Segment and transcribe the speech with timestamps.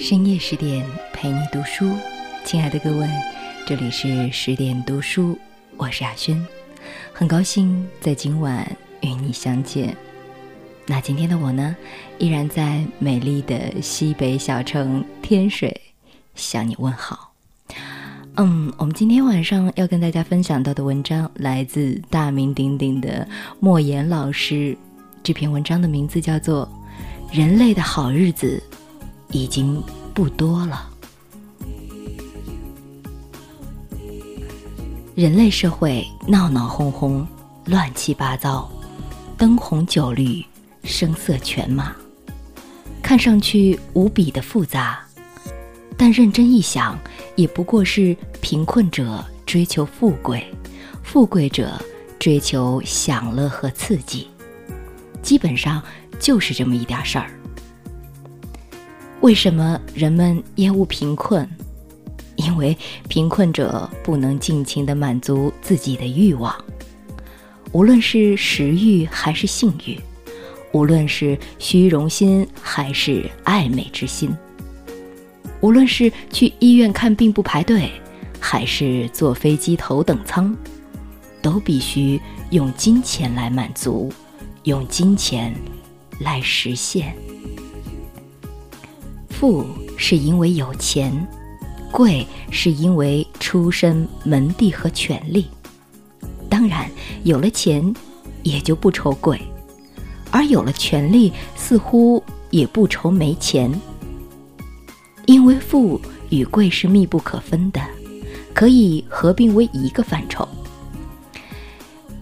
[0.00, 1.94] 深夜十点陪你读书，
[2.42, 3.06] 亲爱的各位，
[3.66, 5.38] 这里是十点读书，
[5.76, 6.42] 我是亚轩，
[7.12, 8.66] 很高兴在今晚
[9.02, 9.94] 与你相见。
[10.86, 11.76] 那今天的我呢，
[12.16, 15.78] 依然在美丽的西北小城天水
[16.34, 17.34] 向你问好。
[18.36, 23.28] 嗯，我们今天晚上要跟大家分享到的文章来自大名鼎鼎的
[23.60, 24.74] 莫言老师，
[25.22, 26.66] 这篇文章的名字叫做
[27.38, 28.60] 《人类的好日子
[29.32, 29.82] 已经
[30.14, 30.88] 不多了》。
[35.14, 37.26] 人类社会闹闹哄哄，
[37.66, 38.70] 乱七八糟，
[39.36, 40.44] 灯红酒绿。
[40.82, 41.94] 声色犬马，
[43.02, 44.98] 看上去无比的复杂，
[45.94, 46.98] 但认真一想，
[47.36, 50.42] 也不过是贫困者追求富贵，
[51.02, 51.78] 富贵者
[52.18, 54.28] 追求享乐和刺激，
[55.20, 55.82] 基本上
[56.18, 57.30] 就是这么一点事儿。
[59.20, 61.46] 为什么人们厌恶贫困？
[62.36, 66.54] 因为贫困者不能尽情的满足自己的欲望，
[67.72, 69.98] 无论是食欲还是性欲。
[70.72, 74.34] 无论是虚荣心还是爱美之心，
[75.60, 77.90] 无论是去医院看病不排队，
[78.38, 80.56] 还是坐飞机头等舱，
[81.42, 82.18] 都必须
[82.50, 84.12] 用金钱来满足，
[84.62, 85.52] 用金钱
[86.20, 87.14] 来实现。
[89.40, 89.64] 富
[89.96, 91.26] 是因为有钱，
[91.90, 95.46] 贵是因为出身门第和权力。
[96.50, 96.90] 当然，
[97.24, 97.94] 有了钱，
[98.42, 99.40] 也就不愁贵。
[100.30, 103.72] 而有了权力，似乎也不愁没钱，
[105.24, 107.80] 因为富与贵是密不可分的，
[108.52, 110.46] 可以合并为一个范畴。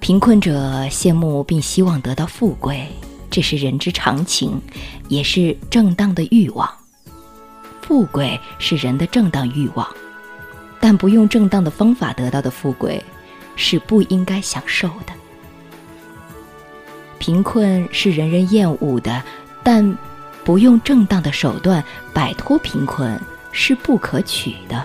[0.00, 0.52] 贫困者
[0.90, 2.86] 羡慕并希望得到富贵，
[3.30, 4.60] 这是人之常情，
[5.08, 6.68] 也是正当的欲望。
[7.86, 9.86] 富贵是人的正当欲望，
[10.80, 13.00] 但不用正当的方法得到的富贵，
[13.54, 15.12] 是不应该享受的。
[17.20, 19.22] 贫困是人人厌恶的，
[19.62, 19.96] 但
[20.44, 23.18] 不用正当的手段摆脱贫困
[23.52, 24.84] 是不可取的。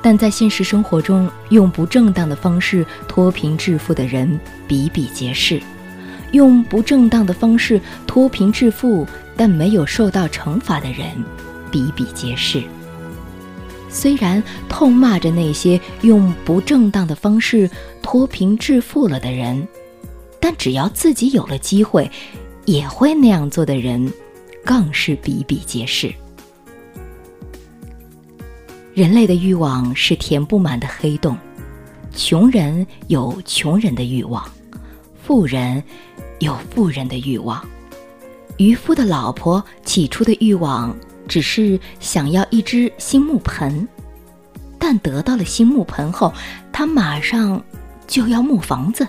[0.00, 5.60] 但在现实生活中，用不正当的方式脱贫致富的人比比皆是；
[6.32, 9.06] 用不正当的方式脱贫致富
[9.36, 11.06] 但没有受到惩罚的人
[11.70, 12.62] 比比皆是。
[13.88, 17.68] 虽然痛骂着那些用不正当的方式
[18.02, 19.66] 脱贫致富了的人。
[20.42, 22.10] 但只要自己有了机会，
[22.64, 24.10] 也会那样做的人，
[24.64, 26.10] 更是比比皆是。
[28.94, 31.36] 人类的欲望是填不满的黑洞，
[32.16, 34.42] 穷人有穷人的欲望，
[35.22, 35.84] 富人
[36.38, 37.62] 有富人的欲望。
[38.56, 40.96] 渔夫的老婆起初的欲望
[41.30, 43.86] 只是想要一只新木盆，
[44.80, 46.32] 但得到了新木盆后，
[46.72, 47.62] 他马上
[48.08, 49.06] 就要木房子。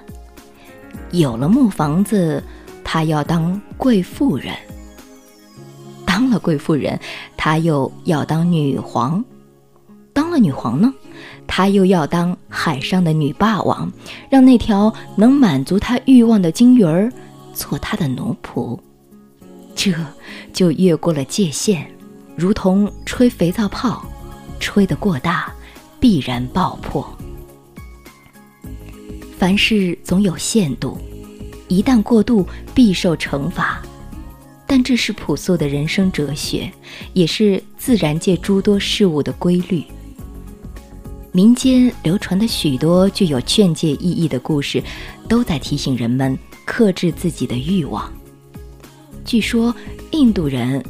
[1.09, 2.43] 有了木房子，
[2.83, 4.53] 他要当贵妇人；
[6.05, 6.99] 当了贵妇人，
[7.35, 9.19] 他又要当女皇；
[10.13, 10.93] 当了女皇呢，
[11.47, 13.91] 他又要当海上的女霸王，
[14.29, 17.11] 让那条能满足他欲望的金鱼儿
[17.51, 18.77] 做他的奴仆。
[19.73, 19.91] 这
[20.53, 21.89] 就越过了界限，
[22.35, 24.05] 如同吹肥皂泡，
[24.59, 25.51] 吹得过大，
[25.99, 27.05] 必然爆破。
[29.37, 30.97] 凡事总有限度，
[31.67, 33.81] 一旦过度，必受惩罚。
[34.65, 36.71] 但这是朴素的人生哲学，
[37.13, 39.83] 也是自然界诸多事物的规律。
[41.33, 44.81] 民间流传的许多具有劝诫意义的故事，
[45.27, 48.09] 都在提醒人们克制自己的欲望。
[49.25, 49.75] 据说，
[50.11, 50.83] 印度人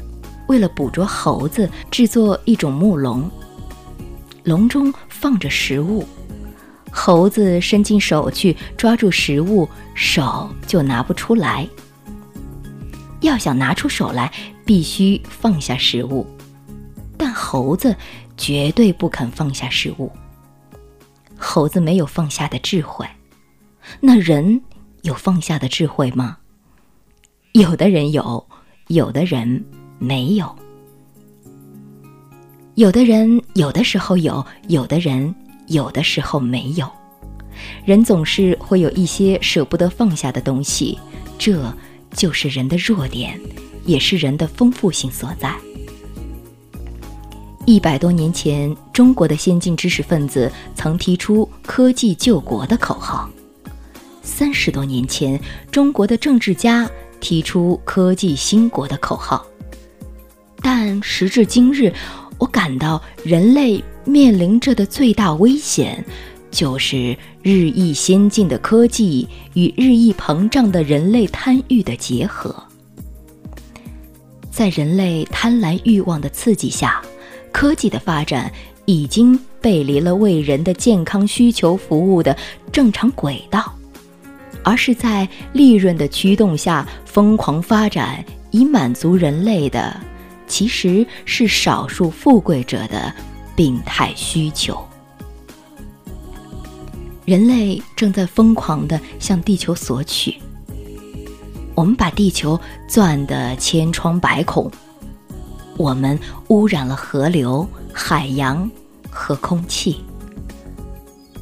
[0.51, 3.31] 为了捕捉猴子，制作一种木笼，
[4.43, 6.05] 笼中放着食物。
[6.91, 11.65] 猴子伸进手去抓住食物，手就拿不出来。
[13.21, 14.29] 要想拿出手来，
[14.65, 16.27] 必须放下食物，
[17.17, 17.95] 但猴子
[18.35, 20.11] 绝对不肯放下食物。
[21.37, 23.07] 猴子没有放下的智慧，
[24.01, 24.61] 那人
[25.03, 26.39] 有放下的智慧吗？
[27.53, 28.45] 有的人有，
[28.87, 29.63] 有的人
[30.01, 30.53] 没有。
[32.75, 35.33] 有的人有的时候有，有的人。
[35.67, 36.85] 有的时候没有，
[37.85, 40.99] 人总是会有一些舍不得放下的东西，
[41.37, 41.63] 这
[42.13, 43.39] 就是人的弱点，
[43.85, 45.55] 也是人的丰富性所在。
[47.65, 53.29] 一百多年前，中国的先进知识分子曾提出“科技救国”的口号；
[54.21, 55.39] 三十多年前，
[55.71, 56.89] 中国的政治家
[57.21, 59.45] 提出“科技兴国”的口号。
[60.61, 61.91] 但时至今日，
[62.37, 66.03] 我感到人类面临着的最大危险，
[66.51, 72.55] 就是日益先进的科技与日益膨胀的人类贪欲的结合。
[74.51, 77.01] 在人类贪婪欲望的刺激下，
[77.51, 78.51] 科技的发展
[78.85, 82.37] 已经背离了为人的健康需求服务的
[82.71, 83.73] 正常轨道，
[84.61, 89.99] 而是在利润的驱动下疯狂发展，以满足人类的。
[90.51, 93.13] 其实是少数富贵者的
[93.55, 94.77] 病态需求。
[97.23, 100.35] 人类正在疯狂地向地球索取。
[101.73, 104.69] 我们把地球钻得千疮百孔，
[105.77, 106.19] 我们
[106.49, 108.69] 污染了河流、海洋
[109.09, 110.01] 和空气。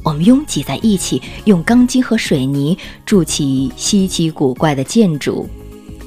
[0.04, 5.48] 我们拥挤在一起，用钢筋和水泥筑起稀奇古怪的建筑，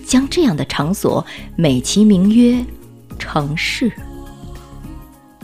[0.08, 1.24] 将这样的场所
[1.58, 2.64] 美其名曰。
[3.18, 3.92] 城市，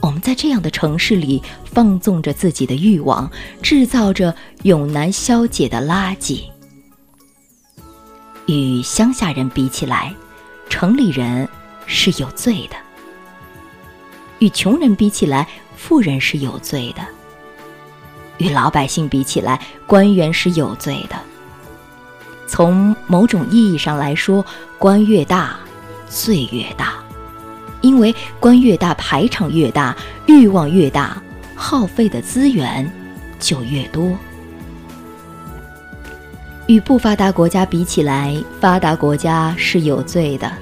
[0.00, 3.30] 我们在这样的城市里放纵着自己的欲望，
[3.62, 6.42] 制造着永难消解的垃圾。
[8.46, 10.14] 与乡下人比起来，
[10.68, 11.48] 城里人
[11.86, 12.76] 是有罪的；
[14.40, 15.46] 与穷人比起来，
[15.76, 17.02] 富人是有罪的；
[18.38, 21.16] 与老百姓比起来，官员是有罪的。
[22.48, 24.44] 从某种意义上来说，
[24.78, 25.56] 官越大，
[26.08, 26.99] 罪越大。
[27.80, 29.96] 因为官越大，排场越大，
[30.26, 31.20] 欲望越大，
[31.54, 32.90] 耗费的资源
[33.38, 34.16] 就越多。
[36.66, 40.52] 与不发达国家比起来，发达国家是有罪的，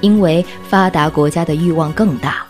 [0.00, 2.44] 因为发达国家的欲望更大。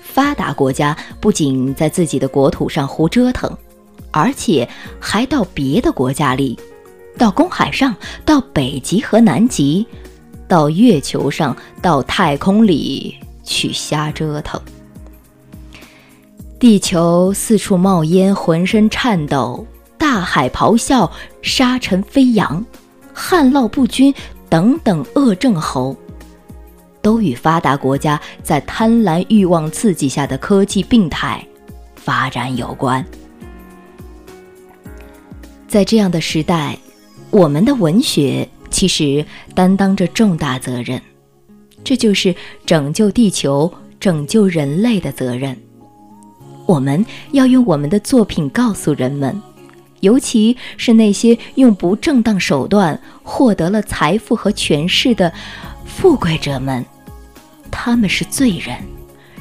[0.00, 3.50] 发达国家不仅在自己的国土上胡折腾，
[4.10, 4.66] 而且
[5.00, 6.58] 还到别的国家里，
[7.18, 7.94] 到公海上，
[8.24, 9.86] 到北极和南极，
[10.48, 13.16] 到月球上，到太空里。
[13.46, 14.58] 去瞎折腾，
[16.58, 19.66] 地球四处冒烟，浑身颤抖；
[19.98, 21.12] 大海咆哮，
[21.42, 22.64] 沙尘飞扬，
[23.12, 24.14] 旱涝不均
[24.48, 25.94] 等等恶症候，
[27.02, 31.46] 都与发达国家在贪婪欲望刺激下的科技病态
[31.94, 33.04] 发展有关。
[35.68, 36.78] 在这样的时代，
[37.28, 39.24] 我们的文学其实
[39.54, 41.00] 担当着重大责任。
[41.84, 42.34] 这就是
[42.66, 45.56] 拯救地球、拯救人类的责任。
[46.66, 49.40] 我们要用我们的作品告诉人们，
[50.00, 55.32] 尤其是那些用不正当手段获得了财富和权势的
[55.86, 56.84] 富贵者们，
[57.70, 58.76] 他们是罪人，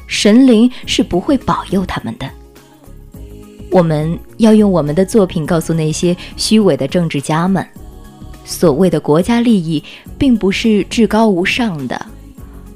[0.06, 2.30] 神灵是不会保佑他们的。
[3.72, 7.66] 我们要用我们的作品告诉那些虚伪的政治家们，
[8.46, 9.84] 所谓的国家利益
[10.18, 12.06] 并不是至高无上的。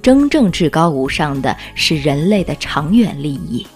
[0.02, 3.68] 真正至高无上的是人类的长远利益。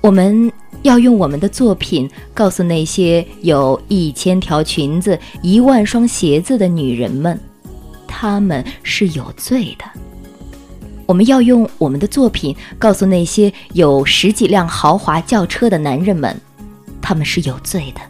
[0.00, 0.50] 我们
[0.82, 7.38] 要用我们的作品告诉那些有一千条裙子、一万双鞋子的女人们，
[8.06, 9.84] 她们是有罪的。
[11.06, 16.36] 我们要用我们的作品告诉那些有十几辆豪华轿车的男人们，
[17.00, 18.00] 他们是有罪的。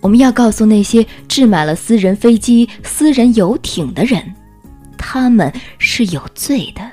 [0.00, 4.34] 我们要告诉那些置买了私人飞机、私人游艇的人。
[4.96, 6.90] 他们是有罪的。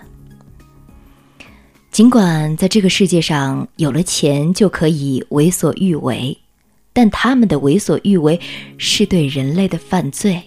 [1.91, 6.37] 尽管在这个世界上有了钱就可以为所欲为，
[6.93, 8.39] 但他们的为所欲为
[8.77, 10.41] 是对人类的犯罪，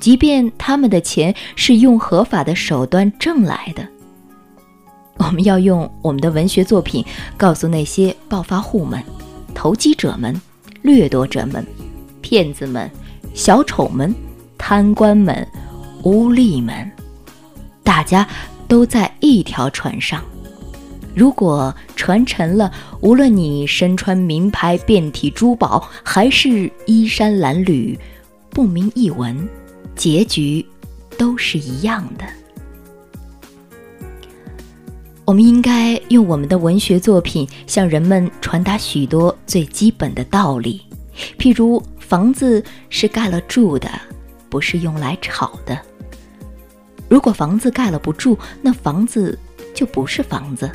[0.00, 3.86] 即便他们的钱是用合法的手段挣来的。
[5.18, 7.04] 我们要用我们的文学作品
[7.36, 9.02] 告诉那些暴发户们、
[9.54, 10.40] 投机者们、
[10.82, 11.66] 掠夺者们、
[12.20, 12.90] 骗子们、
[13.34, 14.14] 小丑们、
[14.56, 15.46] 贪官们。
[16.04, 16.88] 污吏们，
[17.82, 18.26] 大家
[18.68, 20.22] 都在一条船上。
[21.12, 27.98] 如果船沉了，无论你身穿名牌、遍体珠宝，还是衣衫褴褛、
[28.50, 29.46] 不明一文，
[29.96, 30.64] 结局
[31.18, 32.24] 都是一样的。
[35.24, 40.80] 我们应该用我们的文学作品向人们传达许多最基本的道理，
[41.36, 43.88] 譬如房子是盖了住的。
[44.50, 45.78] 不是用来炒的。
[47.06, 49.38] 如果房子盖了不住，那房子
[49.74, 50.72] 就不是房子。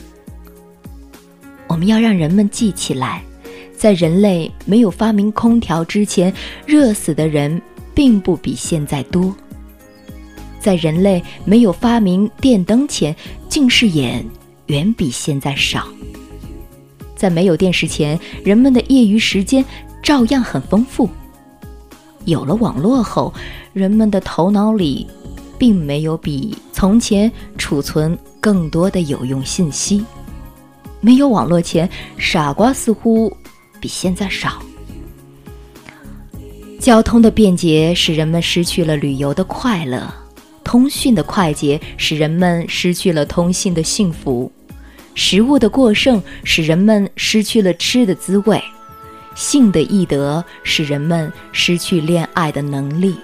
[1.66, 3.24] 我们要让人们记起来，
[3.76, 6.32] 在人类没有发明空调之前，
[6.68, 7.60] 热死的人
[7.96, 9.34] 并不比现在多；
[10.60, 13.16] 在人类没有发明电灯前，
[13.50, 14.24] 近视眼
[14.68, 15.82] 远比现在少；
[17.16, 19.66] 在没有电视前，人们的业余时间
[20.04, 21.10] 照样很丰富。
[22.26, 23.34] 有了网络后，
[23.74, 25.08] 人们的头脑里
[25.58, 30.04] 并没有比从前储存更多的有用信息。
[31.02, 33.36] 没有网络前，傻瓜似乎
[33.82, 34.62] 比现在少。
[36.80, 40.14] 交通的便捷使人们失去了旅游的快乐，
[40.64, 44.52] 通讯的快捷使人们失去了通信的幸福，
[45.14, 48.62] 食物的过剩使人们失去了吃的滋味，
[49.36, 53.18] 性的易得使人们失去恋爱的能力。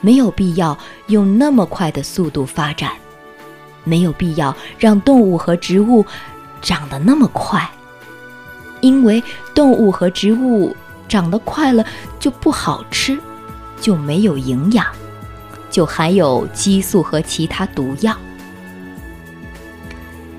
[0.00, 2.90] 没有必要用那么快的速度发展，
[3.84, 6.04] 没有必要让动物和植物
[6.60, 7.66] 长得那么快，
[8.80, 9.22] 因为
[9.54, 10.76] 动物和植物
[11.08, 11.84] 长得快了
[12.18, 13.18] 就不好吃，
[13.80, 14.86] 就没有营养，
[15.70, 18.14] 就含有激素和其他毒药。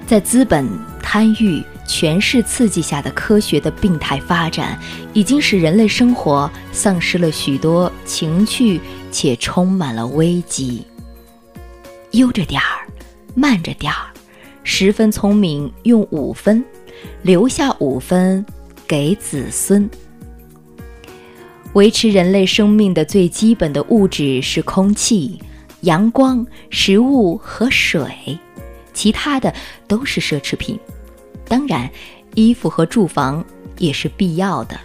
[0.05, 0.69] 在资本、
[1.01, 4.79] 贪欲、权势刺激下的科学的病态发展，
[5.13, 8.79] 已经使人类生活丧失了许多情趣。
[9.15, 10.85] 且充满了危机。
[12.11, 12.85] 悠着点儿，
[13.33, 14.11] 慢着点儿，
[14.65, 16.61] 十分聪明，用五分，
[17.21, 18.45] 留下五分
[18.85, 19.89] 给子孙。
[21.71, 25.41] 维持人类生命的最基本的物质是空气、
[25.81, 28.37] 阳光、食物和水，
[28.93, 29.53] 其他的
[29.87, 30.77] 都是奢侈品。
[31.47, 31.89] 当然，
[32.33, 33.43] 衣服和住房
[33.77, 34.79] 也是必要的。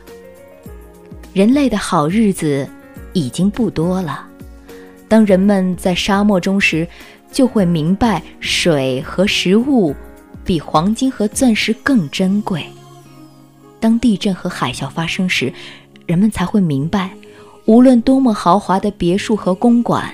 [1.32, 2.68] 人类的好日子。
[3.12, 4.24] 已经不多了。
[5.08, 6.86] 当人们在沙漠中时，
[7.32, 9.92] 就会明白水和食物
[10.44, 12.64] 比黄金和钻石更珍贵。
[13.80, 15.52] 当地震和海啸发生时，
[16.06, 17.10] 人们才会明白，
[17.64, 20.08] 无论多么豪华的别墅和公馆，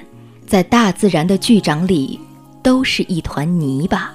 [0.47, 2.19] 在大自然的巨掌里，
[2.62, 4.15] 都是一团泥巴。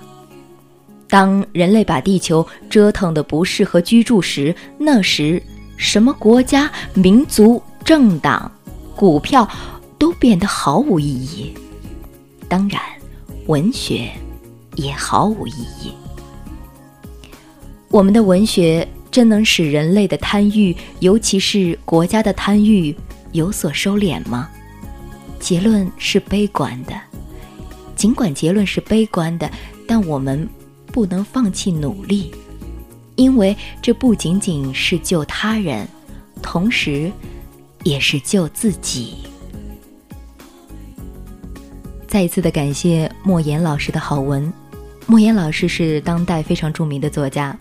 [1.12, 5.44] 当人类把地球折腾得不适合居住时，那时
[5.75, 8.50] 什么国家、民族、政党？
[8.96, 9.48] 股票
[9.98, 11.53] 都变得毫无意义，
[12.48, 12.80] 当然，
[13.48, 14.10] 文学
[14.75, 15.51] 也毫无意
[15.82, 15.91] 义。
[17.89, 22.96] 我们的文学真能使人类的贪欲，尤其是国家的贪欲
[23.32, 24.48] 有所收敛吗？
[25.39, 26.94] 结论是悲观的。
[27.96, 29.50] 尽管结论是悲观的，
[29.88, 30.48] 但我们
[30.91, 32.31] 不能放弃努力，
[33.15, 35.88] 因为这不仅仅是救他人，
[36.41, 37.12] 同时。
[37.83, 39.15] 也是救自己。
[42.07, 44.53] 再一次的感谢莫言老师的好文。
[45.07, 47.57] 莫言老师是当代非常著名的作家，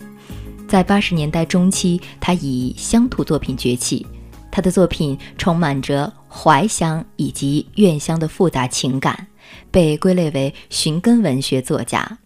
[0.68, 4.06] 在八十年代中期，他以乡土作品崛起。
[4.50, 9.26] 他的作品充满着怀乡以及怨乡的复杂情感，
[9.70, 12.18] 被归类为寻根文学作家。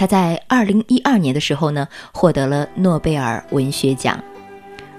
[0.00, 4.18] 他在二零一二年的时候呢，获得了诺贝尔文学奖。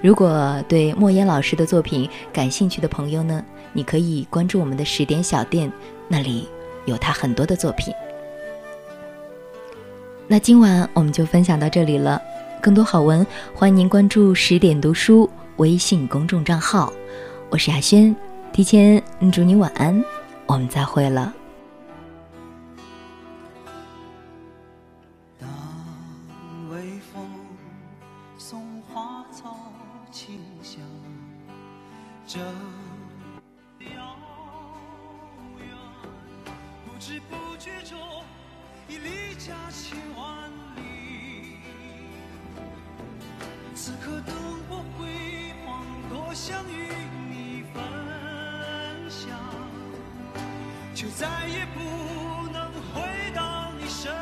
[0.00, 5.68] 如果对莫言老师的作品感兴趣的朋友呢，你可以关注我们的十点小店，
[6.06, 6.48] 那里
[6.84, 7.92] 有他很多的作品。
[10.28, 12.22] 那今晚我们就分享到这里了，
[12.60, 16.92] 更多好文欢迎您关注十点读书微信公众账号，
[17.50, 18.14] 我是亚轩，
[18.52, 20.00] 提前祝你晚安，
[20.46, 21.34] 我们再会了。
[50.94, 51.80] 就再也不
[52.52, 53.00] 能回
[53.34, 54.12] 到你身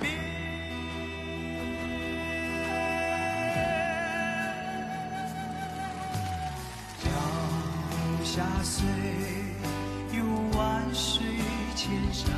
[0.00, 0.12] 边。
[7.02, 7.08] 脚
[8.24, 8.84] 下虽
[10.12, 10.24] 有
[10.58, 11.22] 万水
[11.76, 12.28] 千山，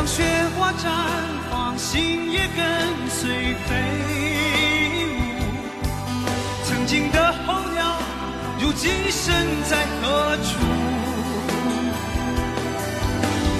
[0.00, 0.24] 当雪
[0.58, 0.88] 花绽
[1.50, 2.64] 放，心也跟。
[3.10, 3.76] 随飞
[4.94, 5.44] 舞，
[6.64, 7.98] 曾经的候鸟，
[8.58, 10.58] 如今身在何处？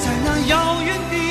[0.01, 1.30] 在那遥远地